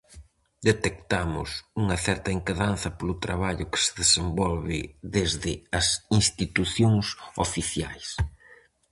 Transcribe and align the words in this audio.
Detectamos 0.69 1.49
unha 1.81 1.97
certa 2.05 2.29
inquedanza 2.37 2.89
polo 2.97 3.15
traballo 3.25 3.69
que 3.71 3.79
se 3.85 3.91
desenvolve 4.01 4.79
desde 5.17 5.51
as 5.79 5.87
institucións 6.19 7.05
oficiais. 7.45 8.07